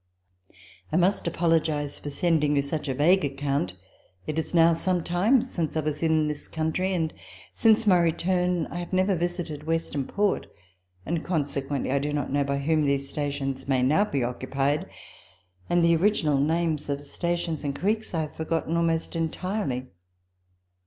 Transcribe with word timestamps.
I 0.91 0.97
must 0.97 1.27
apologize 1.27 1.99
for 1.99 2.09
sending 2.09 2.55
you 2.55 2.63
such 2.63 2.87
a 2.87 2.95
vague 2.95 3.23
account; 3.23 3.75
it 4.25 4.39
is 4.39 4.51
now 4.51 4.73
some 4.73 5.03
time 5.03 5.43
since 5.43 5.77
I 5.77 5.81
was 5.81 6.01
in 6.01 6.25
this 6.25 6.47
country, 6.47 6.91
and 6.91 7.13
since 7.53 7.85
my 7.85 7.99
return 7.99 8.65
I 8.71 8.77
have 8.77 8.93
never 8.93 9.15
visited 9.15 9.65
Western 9.67 10.05
Port, 10.07 10.47
and 11.05 11.23
consequently 11.23 11.91
I 11.91 11.99
do 11.99 12.11
not 12.13 12.31
know 12.31 12.43
by 12.43 12.57
whom 12.57 12.85
these 12.85 13.07
stations 13.09 13.67
may 13.67 13.83
now 13.83 14.03
be 14.03 14.23
occupied, 14.23 14.87
and 15.69 15.85
the 15.85 15.95
original 15.97 16.39
names 16.39 16.89
of 16.89 17.01
stations 17.01 17.63
and 17.63 17.79
creeks 17.79 18.15
I 18.15 18.21
have 18.21 18.35
forgotten 18.35 18.77
almost 18.77 19.15
entirely. 19.15 19.85